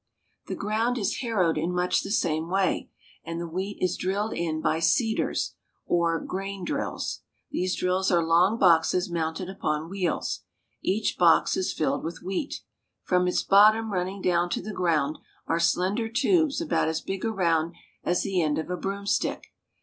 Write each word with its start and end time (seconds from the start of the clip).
The 0.47 0.55
ground 0.55 0.97
is 0.97 1.17
harrowed 1.19 1.59
in 1.59 1.71
much 1.71 2.01
the 2.01 2.09
same 2.09 2.49
way, 2.49 2.89
and 3.23 3.39
the 3.39 3.47
wheat 3.47 3.77
is 3.81 3.95
drilled 3.95 4.33
in 4.33 4.59
by 4.59 4.79
seeders, 4.79 5.53
or 5.85 6.19
grain 6.19 6.65
drills. 6.65 7.21
These 7.51 7.75
drills 7.75 8.09
are 8.09 8.25
long 8.25 8.57
boxes 8.57 9.11
mounted 9.11 9.47
upon 9.47 9.91
wheels. 9.91 10.39
Each 10.81 11.17
box 11.19 11.55
is 11.55 11.71
filled 11.71 12.03
with 12.03 12.23
wheat. 12.23 12.61
From 13.03 13.27
its 13.27 13.43
bottom 13.43 13.93
running 13.93 14.23
down' 14.23 14.49
'^'^'^^fB^uM'^^^l^^^'ms, 14.49 14.65
^^ 14.67 14.71
^h^ 14.71 14.73
ground 14.75 15.19
are 15.45 15.59
slender 15.59 16.09
tubes 16.09 16.59
about 16.59 16.87
as 16.87 16.99
big 16.99 17.23
around 17.23 17.75
as 18.03 18.23
the 18.23 18.41
end 18.41 18.57
of 18.57 18.71
a 18.71 18.77
broom 18.77 19.05
stick. 19.05 19.51